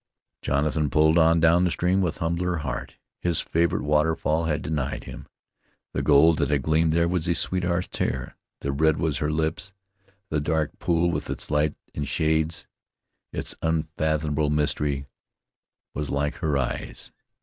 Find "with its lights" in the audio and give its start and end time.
11.11-11.75